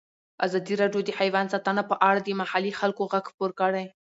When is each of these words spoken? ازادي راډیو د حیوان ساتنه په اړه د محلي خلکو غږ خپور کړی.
ازادي 0.45 0.73
راډیو 0.81 1.01
د 1.05 1.09
حیوان 1.19 1.45
ساتنه 1.53 1.81
په 1.89 1.95
اړه 2.07 2.19
د 2.21 2.29
محلي 2.41 2.71
خلکو 2.79 3.01
غږ 3.11 3.23
خپور 3.31 3.51
کړی. 3.59 3.85